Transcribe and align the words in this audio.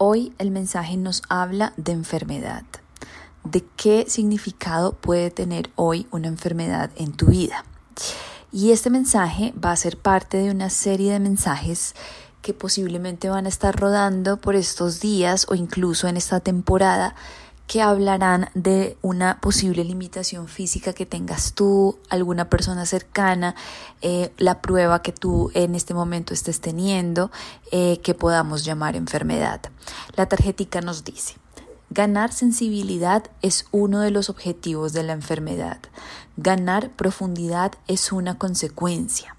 Hoy 0.00 0.32
el 0.38 0.52
mensaje 0.52 0.96
nos 0.96 1.22
habla 1.28 1.72
de 1.76 1.90
enfermedad, 1.90 2.62
de 3.42 3.64
qué 3.76 4.04
significado 4.06 4.92
puede 4.92 5.32
tener 5.32 5.72
hoy 5.74 6.06
una 6.12 6.28
enfermedad 6.28 6.92
en 6.94 7.10
tu 7.10 7.26
vida. 7.26 7.64
Y 8.52 8.70
este 8.70 8.90
mensaje 8.90 9.52
va 9.52 9.72
a 9.72 9.76
ser 9.76 9.98
parte 9.98 10.36
de 10.36 10.52
una 10.52 10.70
serie 10.70 11.12
de 11.12 11.18
mensajes 11.18 11.96
que 12.42 12.54
posiblemente 12.54 13.28
van 13.28 13.46
a 13.46 13.48
estar 13.48 13.74
rodando 13.74 14.36
por 14.36 14.54
estos 14.54 15.00
días 15.00 15.46
o 15.50 15.56
incluso 15.56 16.06
en 16.06 16.16
esta 16.16 16.38
temporada 16.38 17.16
que 17.68 17.82
hablarán 17.82 18.48
de 18.54 18.96
una 19.02 19.40
posible 19.40 19.84
limitación 19.84 20.48
física 20.48 20.94
que 20.94 21.04
tengas 21.04 21.52
tú, 21.52 21.98
alguna 22.08 22.48
persona 22.48 22.86
cercana, 22.86 23.54
eh, 24.00 24.32
la 24.38 24.62
prueba 24.62 25.02
que 25.02 25.12
tú 25.12 25.50
en 25.52 25.74
este 25.74 25.92
momento 25.92 26.32
estés 26.32 26.62
teniendo, 26.62 27.30
eh, 27.70 28.00
que 28.02 28.14
podamos 28.14 28.64
llamar 28.64 28.96
enfermedad. 28.96 29.60
La 30.16 30.26
tarjetica 30.26 30.80
nos 30.80 31.04
dice, 31.04 31.34
ganar 31.90 32.32
sensibilidad 32.32 33.24
es 33.42 33.66
uno 33.70 34.00
de 34.00 34.12
los 34.12 34.30
objetivos 34.30 34.94
de 34.94 35.02
la 35.02 35.12
enfermedad. 35.12 35.78
Ganar 36.38 36.90
profundidad 36.90 37.72
es 37.86 38.12
una 38.12 38.38
consecuencia. 38.38 39.36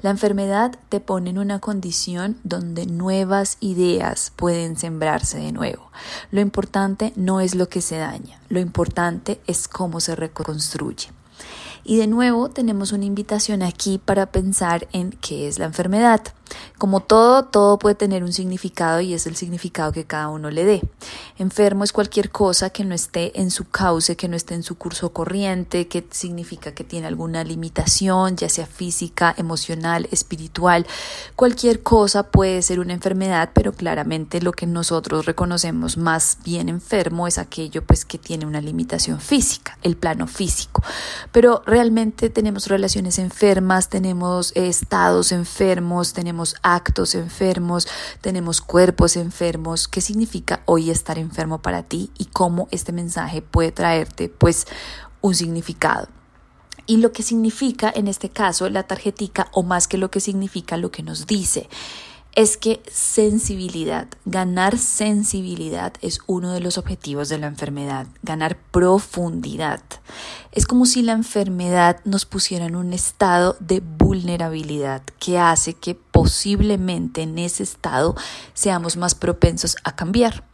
La 0.00 0.10
enfermedad 0.10 0.78
te 0.88 1.00
pone 1.00 1.30
en 1.30 1.38
una 1.38 1.58
condición 1.58 2.36
donde 2.44 2.86
nuevas 2.86 3.56
ideas 3.60 4.32
pueden 4.36 4.76
sembrarse 4.76 5.38
de 5.38 5.52
nuevo. 5.52 5.90
Lo 6.30 6.40
importante 6.40 7.12
no 7.16 7.40
es 7.40 7.54
lo 7.54 7.68
que 7.68 7.80
se 7.80 7.96
daña, 7.96 8.40
lo 8.48 8.60
importante 8.60 9.40
es 9.46 9.68
cómo 9.68 10.00
se 10.00 10.14
reconstruye. 10.16 11.08
Y 11.84 11.96
de 11.96 12.06
nuevo 12.06 12.50
tenemos 12.50 12.92
una 12.92 13.06
invitación 13.06 13.62
aquí 13.62 13.98
para 13.98 14.26
pensar 14.26 14.86
en 14.92 15.10
qué 15.10 15.48
es 15.48 15.58
la 15.58 15.64
enfermedad. 15.64 16.20
Como 16.78 17.00
todo, 17.00 17.44
todo 17.44 17.78
puede 17.78 17.94
tener 17.94 18.22
un 18.22 18.32
significado 18.32 19.00
y 19.00 19.14
es 19.14 19.26
el 19.26 19.36
significado 19.36 19.92
que 19.92 20.04
cada 20.04 20.28
uno 20.28 20.50
le 20.50 20.64
dé. 20.64 20.82
Enfermo 21.38 21.84
es 21.84 21.92
cualquier 21.92 22.30
cosa 22.30 22.70
que 22.70 22.84
no 22.84 22.94
esté 22.94 23.40
en 23.40 23.50
su 23.50 23.68
cauce, 23.68 24.16
que 24.16 24.28
no 24.28 24.36
esté 24.36 24.54
en 24.54 24.62
su 24.62 24.76
curso 24.76 25.12
corriente, 25.12 25.88
que 25.88 26.06
significa 26.10 26.72
que 26.72 26.84
tiene 26.84 27.06
alguna 27.06 27.44
limitación, 27.44 28.36
ya 28.36 28.48
sea 28.48 28.66
física, 28.66 29.34
emocional, 29.36 30.08
espiritual. 30.10 30.86
Cualquier 31.36 31.82
cosa 31.82 32.24
puede 32.24 32.62
ser 32.62 32.80
una 32.80 32.92
enfermedad, 32.92 33.50
pero 33.54 33.72
claramente 33.72 34.40
lo 34.40 34.52
que 34.52 34.66
nosotros 34.66 35.26
reconocemos 35.26 35.96
más 35.96 36.38
bien 36.44 36.68
enfermo 36.68 37.26
es 37.26 37.38
aquello 37.38 37.84
pues 37.84 38.04
que 38.04 38.18
tiene 38.18 38.46
una 38.46 38.60
limitación 38.60 39.20
física, 39.20 39.78
el 39.82 39.96
plano 39.96 40.26
físico. 40.26 40.82
Pero 41.32 41.62
realmente 41.66 42.30
tenemos 42.30 42.68
relaciones 42.68 43.18
enfermas, 43.18 43.88
tenemos 43.88 44.52
estados 44.54 45.32
enfermos, 45.32 46.12
tenemos 46.12 46.37
actos 46.62 47.14
enfermos, 47.14 47.88
tenemos 48.20 48.60
cuerpos 48.60 49.16
enfermos. 49.16 49.88
¿Qué 49.88 50.00
significa 50.00 50.62
hoy 50.66 50.90
estar 50.90 51.18
enfermo 51.18 51.58
para 51.60 51.82
ti 51.82 52.10
y 52.18 52.26
cómo 52.26 52.68
este 52.70 52.92
mensaje 52.92 53.42
puede 53.42 53.72
traerte 53.72 54.28
pues 54.28 54.66
un 55.20 55.34
significado? 55.34 56.08
y 56.88 56.96
lo 56.96 57.12
que 57.12 57.22
significa 57.22 57.92
en 57.94 58.08
este 58.08 58.30
caso 58.30 58.68
la 58.70 58.84
tarjetica 58.84 59.48
o 59.52 59.62
más 59.62 59.86
que 59.86 59.98
lo 59.98 60.10
que 60.10 60.20
significa 60.20 60.78
lo 60.78 60.90
que 60.90 61.02
nos 61.02 61.26
dice 61.26 61.68
es 62.38 62.56
que 62.56 62.80
sensibilidad, 62.88 64.06
ganar 64.24 64.78
sensibilidad 64.78 65.92
es 66.02 66.20
uno 66.28 66.52
de 66.52 66.60
los 66.60 66.78
objetivos 66.78 67.28
de 67.28 67.38
la 67.38 67.48
enfermedad, 67.48 68.06
ganar 68.22 68.56
profundidad. 68.70 69.82
Es 70.52 70.64
como 70.64 70.86
si 70.86 71.02
la 71.02 71.14
enfermedad 71.14 71.98
nos 72.04 72.26
pusiera 72.26 72.66
en 72.66 72.76
un 72.76 72.92
estado 72.92 73.56
de 73.58 73.80
vulnerabilidad 73.80 75.02
que 75.18 75.36
hace 75.36 75.74
que 75.74 75.96
posiblemente 75.96 77.22
en 77.22 77.40
ese 77.40 77.64
estado 77.64 78.14
seamos 78.54 78.96
más 78.96 79.16
propensos 79.16 79.74
a 79.82 79.96
cambiar. 79.96 80.47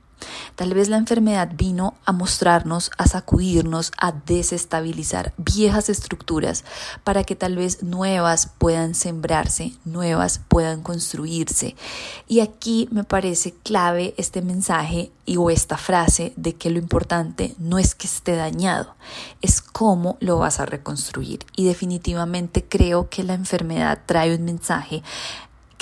Tal 0.56 0.74
vez 0.74 0.88
la 0.88 0.96
enfermedad 0.96 1.50
vino 1.54 1.94
a 2.04 2.12
mostrarnos, 2.12 2.90
a 2.98 3.06
sacudirnos, 3.06 3.92
a 3.98 4.12
desestabilizar 4.12 5.32
viejas 5.36 5.88
estructuras 5.88 6.64
para 7.02 7.24
que 7.24 7.36
tal 7.36 7.56
vez 7.56 7.82
nuevas 7.82 8.50
puedan 8.58 8.94
sembrarse, 8.94 9.72
nuevas 9.84 10.40
puedan 10.48 10.82
construirse. 10.82 11.74
Y 12.28 12.40
aquí 12.40 12.88
me 12.90 13.04
parece 13.04 13.52
clave 13.62 14.14
este 14.16 14.42
mensaje 14.42 15.10
y 15.26 15.36
o 15.36 15.50
esta 15.50 15.76
frase 15.76 16.32
de 16.36 16.54
que 16.54 16.70
lo 16.70 16.78
importante 16.78 17.54
no 17.58 17.78
es 17.78 17.94
que 17.94 18.06
esté 18.06 18.36
dañado, 18.36 18.94
es 19.40 19.60
cómo 19.60 20.16
lo 20.20 20.38
vas 20.38 20.60
a 20.60 20.66
reconstruir. 20.66 21.46
Y 21.56 21.64
definitivamente 21.64 22.64
creo 22.64 23.08
que 23.08 23.22
la 23.24 23.34
enfermedad 23.34 24.00
trae 24.06 24.34
un 24.34 24.44
mensaje 24.44 25.02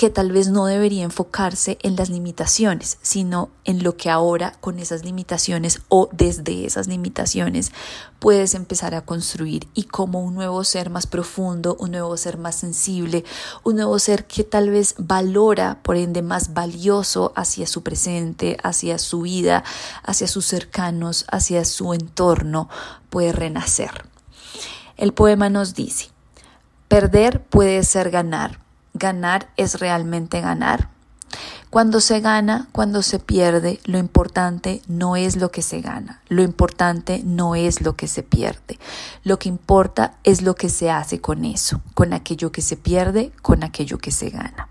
que 0.03 0.09
tal 0.09 0.33
vez 0.33 0.49
no 0.49 0.65
debería 0.65 1.05
enfocarse 1.05 1.77
en 1.81 1.95
las 1.95 2.09
limitaciones, 2.09 2.97
sino 3.01 3.51
en 3.63 3.83
lo 3.83 3.95
que 3.95 4.09
ahora 4.09 4.51
con 4.59 4.79
esas 4.79 5.05
limitaciones 5.05 5.79
o 5.87 6.09
desde 6.11 6.65
esas 6.65 6.87
limitaciones 6.87 7.71
puedes 8.19 8.53
empezar 8.53 8.95
a 8.95 9.05
construir 9.05 9.69
y 9.73 9.83
como 9.83 10.21
un 10.21 10.35
nuevo 10.35 10.61
ser 10.65 10.89
más 10.89 11.07
profundo, 11.07 11.77
un 11.79 11.91
nuevo 11.91 12.17
ser 12.17 12.37
más 12.37 12.55
sensible, 12.55 13.23
un 13.63 13.77
nuevo 13.77 13.97
ser 13.97 14.27
que 14.27 14.43
tal 14.43 14.71
vez 14.71 14.95
valora, 14.97 15.79
por 15.83 15.95
ende, 15.95 16.21
más 16.21 16.53
valioso 16.53 17.31
hacia 17.37 17.65
su 17.65 17.81
presente, 17.81 18.57
hacia 18.61 18.99
su 18.99 19.21
vida, 19.21 19.63
hacia 20.03 20.27
sus 20.27 20.45
cercanos, 20.45 21.23
hacia 21.31 21.63
su 21.63 21.93
entorno, 21.93 22.67
puede 23.09 23.31
renacer. 23.31 24.03
El 24.97 25.13
poema 25.13 25.47
nos 25.47 25.75
dice, 25.75 26.09
perder 26.89 27.41
puede 27.41 27.85
ser 27.85 28.11
ganar 28.11 28.62
ganar 28.93 29.49
es 29.57 29.79
realmente 29.79 30.41
ganar. 30.41 30.89
Cuando 31.69 32.01
se 32.01 32.19
gana, 32.19 32.67
cuando 32.71 33.01
se 33.01 33.17
pierde, 33.17 33.79
lo 33.85 33.97
importante 33.97 34.83
no 34.87 35.15
es 35.15 35.35
lo 35.37 35.49
que 35.49 35.63
se 35.63 35.81
gana, 35.81 36.21
lo 36.29 36.43
importante 36.43 37.23
no 37.25 37.55
es 37.55 37.81
lo 37.81 37.95
que 37.95 38.07
se 38.07 38.21
pierde, 38.21 38.77
lo 39.23 39.39
que 39.39 39.49
importa 39.49 40.13
es 40.23 40.43
lo 40.43 40.53
que 40.53 40.69
se 40.69 40.91
hace 40.91 41.19
con 41.19 41.45
eso, 41.45 41.81
con 41.95 42.13
aquello 42.13 42.51
que 42.51 42.61
se 42.61 42.77
pierde, 42.77 43.31
con 43.41 43.63
aquello 43.63 43.97
que 43.97 44.11
se 44.11 44.29
gana. 44.29 44.69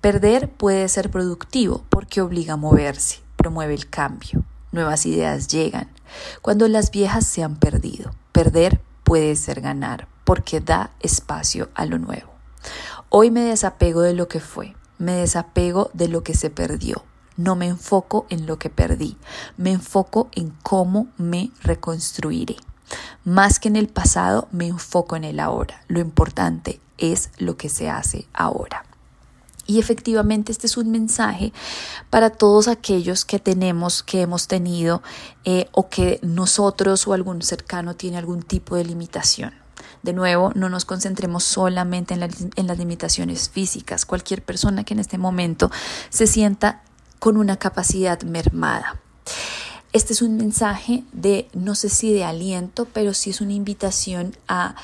Perder 0.00 0.50
puede 0.50 0.88
ser 0.88 1.08
productivo 1.08 1.84
porque 1.88 2.20
obliga 2.20 2.54
a 2.54 2.56
moverse, 2.56 3.20
promueve 3.36 3.74
el 3.74 3.88
cambio, 3.88 4.42
nuevas 4.72 5.06
ideas 5.06 5.46
llegan. 5.46 5.88
Cuando 6.42 6.66
las 6.66 6.90
viejas 6.90 7.24
se 7.26 7.44
han 7.44 7.54
perdido, 7.54 8.10
perder 8.32 8.80
puede 9.04 9.36
ser 9.36 9.60
ganar 9.60 10.08
porque 10.24 10.60
da 10.60 10.90
espacio 10.98 11.68
a 11.76 11.86
lo 11.86 12.00
nuevo. 12.00 12.33
Hoy 13.16 13.30
me 13.30 13.42
desapego 13.42 14.00
de 14.00 14.12
lo 14.12 14.26
que 14.26 14.40
fue, 14.40 14.74
me 14.98 15.12
desapego 15.12 15.88
de 15.94 16.08
lo 16.08 16.24
que 16.24 16.34
se 16.34 16.50
perdió. 16.50 17.04
No 17.36 17.54
me 17.54 17.68
enfoco 17.68 18.26
en 18.28 18.44
lo 18.44 18.58
que 18.58 18.70
perdí, 18.70 19.16
me 19.56 19.70
enfoco 19.70 20.30
en 20.32 20.52
cómo 20.64 21.06
me 21.16 21.52
reconstruiré. 21.62 22.56
Más 23.24 23.60
que 23.60 23.68
en 23.68 23.76
el 23.76 23.86
pasado, 23.86 24.48
me 24.50 24.66
enfoco 24.66 25.14
en 25.14 25.22
el 25.22 25.38
ahora. 25.38 25.80
Lo 25.86 26.00
importante 26.00 26.80
es 26.98 27.30
lo 27.38 27.56
que 27.56 27.68
se 27.68 27.88
hace 27.88 28.26
ahora. 28.32 28.84
Y 29.64 29.78
efectivamente 29.78 30.50
este 30.50 30.66
es 30.66 30.76
un 30.76 30.90
mensaje 30.90 31.52
para 32.10 32.30
todos 32.30 32.66
aquellos 32.66 33.24
que 33.24 33.38
tenemos, 33.38 34.02
que 34.02 34.22
hemos 34.22 34.48
tenido 34.48 35.04
eh, 35.44 35.68
o 35.70 35.88
que 35.88 36.18
nosotros 36.22 37.06
o 37.06 37.12
algún 37.12 37.42
cercano 37.42 37.94
tiene 37.94 38.18
algún 38.18 38.42
tipo 38.42 38.74
de 38.74 38.84
limitación. 38.84 39.63
De 40.04 40.12
nuevo, 40.12 40.52
no 40.54 40.68
nos 40.68 40.84
concentremos 40.84 41.44
solamente 41.44 42.12
en, 42.12 42.66
las 42.66 42.78
limitaciones 42.78 43.48
físicas. 43.48 44.04
Cualquier 44.04 44.44
persona 44.44 44.84
que 44.84 44.92
en 44.92 45.00
este 45.00 45.16
momento 45.16 45.70
se 46.10 46.26
sienta 46.26 46.82
con 47.18 47.38
una 47.38 47.56
capacidad 47.56 48.20
mermada. 48.22 49.00
Este 49.94 50.12
es 50.12 50.20
un 50.20 50.36
mensaje 50.36 51.04
de, 51.12 51.48
no 51.54 51.74
sé 51.74 51.88
si 51.88 52.12
de 52.12 52.22
aliento, 52.22 52.86
pero 52.92 53.14
sí 53.14 53.30
es 53.30 53.40
una 53.40 53.54
invitación 53.54 54.36
a 54.46 54.74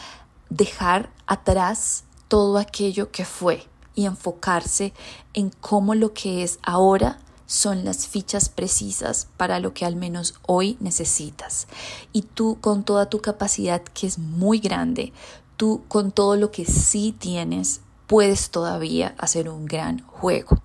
dejar 0.48 1.10
atrás 1.26 2.04
todo 2.28 2.56
aquello 2.56 3.10
que 3.10 3.26
fue 3.26 3.66
y 3.94 4.06
enfocarse 4.06 4.94
en 5.34 5.50
cómo 5.50 5.94
lo 5.94 6.14
que 6.14 6.44
es 6.44 6.58
ahora 6.62 7.18
son 7.50 7.84
las 7.84 8.06
fichas 8.06 8.48
precisas 8.48 9.26
para 9.36 9.58
lo 9.58 9.74
que 9.74 9.84
al 9.84 9.96
menos 9.96 10.34
hoy 10.46 10.76
necesitas. 10.78 11.66
Y 12.12 12.22
tú 12.22 12.58
con 12.60 12.84
toda 12.84 13.10
tu 13.10 13.20
capacidad 13.20 13.82
que 13.82 14.06
es 14.06 14.18
muy 14.18 14.60
grande, 14.60 15.12
tú 15.56 15.82
con 15.88 16.12
todo 16.12 16.36
lo 16.36 16.52
que 16.52 16.64
sí 16.64 17.12
tienes, 17.18 17.80
puedes 18.06 18.50
todavía 18.50 19.16
hacer 19.18 19.48
un 19.48 19.66
gran 19.66 20.06
juego. 20.06 20.62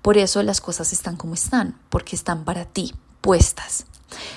Por 0.00 0.16
eso 0.16 0.42
las 0.42 0.62
cosas 0.62 0.94
están 0.94 1.16
como 1.16 1.34
están, 1.34 1.78
porque 1.90 2.16
están 2.16 2.44
para 2.44 2.64
ti, 2.64 2.94
puestas. 3.20 3.84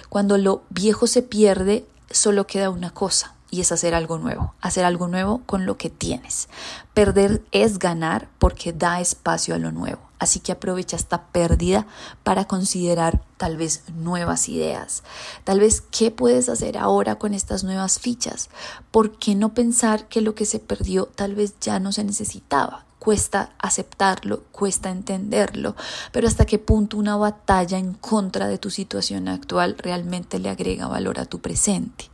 Cuando 0.09 0.37
lo 0.37 0.63
viejo 0.69 1.07
se 1.07 1.21
pierde, 1.21 1.87
solo 2.11 2.45
queda 2.45 2.71
una 2.71 2.93
cosa, 2.93 3.35
y 3.51 3.61
es 3.61 3.71
hacer 3.71 3.93
algo 3.93 4.17
nuevo, 4.17 4.53
hacer 4.61 4.85
algo 4.85 5.07
nuevo 5.07 5.41
con 5.45 5.65
lo 5.65 5.77
que 5.77 5.89
tienes. 5.89 6.49
Perder 6.93 7.43
es 7.51 7.79
ganar 7.79 8.29
porque 8.39 8.73
da 8.73 9.01
espacio 9.01 9.55
a 9.55 9.57
lo 9.57 9.71
nuevo. 9.71 9.99
Así 10.19 10.41
que 10.41 10.51
aprovecha 10.51 10.97
esta 10.97 11.27
pérdida 11.27 11.87
para 12.23 12.45
considerar 12.45 13.23
tal 13.37 13.55
vez 13.55 13.83
nuevas 13.95 14.49
ideas. 14.49 15.03
Tal 15.45 15.61
vez 15.61 15.81
qué 15.81 16.11
puedes 16.11 16.49
hacer 16.49 16.77
ahora 16.77 17.15
con 17.15 17.33
estas 17.33 17.63
nuevas 17.63 17.99
fichas. 17.99 18.49
¿Por 18.91 19.17
qué 19.17 19.35
no 19.35 19.53
pensar 19.53 20.07
que 20.09 20.21
lo 20.21 20.35
que 20.35 20.45
se 20.45 20.59
perdió 20.59 21.05
tal 21.05 21.35
vez 21.35 21.55
ya 21.61 21.79
no 21.79 21.93
se 21.93 22.03
necesitaba? 22.03 22.88
Cuesta 22.99 23.53
aceptarlo, 23.57 24.43
cuesta 24.51 24.91
entenderlo, 24.91 25.75
pero 26.11 26.27
hasta 26.27 26.45
qué 26.45 26.59
punto 26.59 26.97
una 26.97 27.15
batalla 27.15 27.77
en 27.77 27.93
contra 27.93 28.47
de 28.47 28.57
tu 28.57 28.69
situación 28.69 29.27
actual 29.27 29.75
realmente 29.77 30.37
le 30.37 30.49
agrega 30.49 30.87
valor 30.87 31.19
a 31.19 31.25
tu 31.25 31.39
presente. 31.39 32.09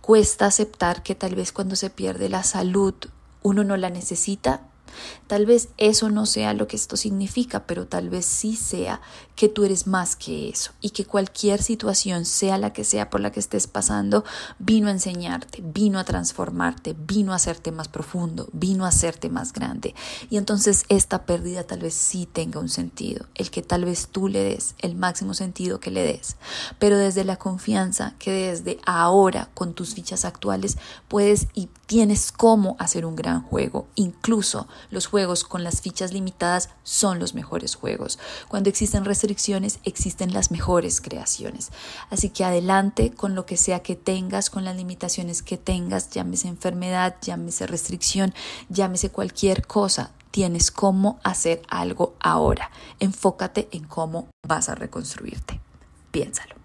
Cuesta 0.00 0.46
aceptar 0.46 1.02
que 1.02 1.14
tal 1.14 1.34
vez 1.34 1.52
cuando 1.52 1.76
se 1.76 1.88
pierde 1.88 2.28
la 2.28 2.42
salud 2.42 2.94
uno 3.42 3.62
no 3.62 3.76
la 3.76 3.90
necesita 3.90 4.62
Tal 5.26 5.46
vez 5.46 5.68
eso 5.78 6.10
no 6.10 6.26
sea 6.26 6.54
lo 6.54 6.66
que 6.66 6.76
esto 6.76 6.96
significa, 6.96 7.66
pero 7.66 7.86
tal 7.86 8.10
vez 8.10 8.24
sí 8.26 8.56
sea 8.56 9.00
que 9.36 9.48
tú 9.48 9.64
eres 9.64 9.86
más 9.86 10.16
que 10.16 10.48
eso 10.48 10.72
y 10.80 10.90
que 10.90 11.04
cualquier 11.04 11.62
situación, 11.62 12.24
sea 12.24 12.58
la 12.58 12.72
que 12.72 12.84
sea 12.84 13.10
por 13.10 13.20
la 13.20 13.32
que 13.32 13.40
estés 13.40 13.66
pasando, 13.66 14.24
vino 14.58 14.88
a 14.88 14.92
enseñarte, 14.92 15.62
vino 15.62 15.98
a 15.98 16.04
transformarte, 16.04 16.94
vino 16.96 17.32
a 17.32 17.36
hacerte 17.36 17.72
más 17.72 17.88
profundo, 17.88 18.48
vino 18.52 18.84
a 18.84 18.88
hacerte 18.88 19.28
más 19.28 19.52
grande. 19.52 19.94
Y 20.30 20.36
entonces 20.36 20.84
esta 20.88 21.26
pérdida 21.26 21.64
tal 21.64 21.80
vez 21.80 21.94
sí 21.94 22.26
tenga 22.26 22.60
un 22.60 22.68
sentido, 22.68 23.26
el 23.34 23.50
que 23.50 23.62
tal 23.62 23.84
vez 23.84 24.08
tú 24.08 24.28
le 24.28 24.44
des 24.44 24.74
el 24.78 24.94
máximo 24.94 25.34
sentido 25.34 25.80
que 25.80 25.90
le 25.90 26.02
des, 26.04 26.36
pero 26.78 26.96
desde 26.96 27.24
la 27.24 27.36
confianza 27.36 28.14
que 28.18 28.30
desde 28.30 28.78
ahora 28.86 29.50
con 29.54 29.74
tus 29.74 29.94
fichas 29.94 30.24
actuales 30.24 30.78
puedes 31.08 31.48
y 31.54 31.68
tienes 31.86 32.32
cómo 32.32 32.76
hacer 32.78 33.04
un 33.04 33.16
gran 33.16 33.42
juego, 33.42 33.88
incluso 33.94 34.68
los 34.90 35.06
juegos 35.06 35.44
con 35.44 35.64
las 35.64 35.80
fichas 35.80 36.12
limitadas 36.12 36.70
son 36.82 37.18
los 37.18 37.34
mejores 37.34 37.74
juegos. 37.74 38.18
Cuando 38.48 38.68
existen 38.68 39.04
restricciones, 39.04 39.78
existen 39.84 40.32
las 40.32 40.50
mejores 40.50 41.00
creaciones. 41.00 41.70
Así 42.10 42.30
que 42.30 42.44
adelante 42.44 43.12
con 43.12 43.34
lo 43.34 43.46
que 43.46 43.56
sea 43.56 43.80
que 43.80 43.96
tengas, 43.96 44.50
con 44.50 44.64
las 44.64 44.76
limitaciones 44.76 45.42
que 45.42 45.56
tengas, 45.56 46.10
llámese 46.10 46.48
enfermedad, 46.48 47.16
llámese 47.22 47.66
restricción, 47.66 48.34
llámese 48.68 49.10
cualquier 49.10 49.66
cosa. 49.66 50.12
Tienes 50.30 50.72
cómo 50.72 51.20
hacer 51.22 51.62
algo 51.68 52.14
ahora. 52.18 52.70
Enfócate 52.98 53.68
en 53.70 53.84
cómo 53.84 54.26
vas 54.46 54.68
a 54.68 54.74
reconstruirte. 54.74 55.60
Piénsalo. 56.10 56.63